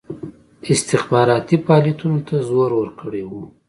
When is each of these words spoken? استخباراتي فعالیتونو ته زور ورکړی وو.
استخباراتي 0.73 1.55
فعالیتونو 1.65 2.17
ته 2.27 2.35
زور 2.49 2.69
ورکړی 2.75 3.23
وو. 3.25 3.41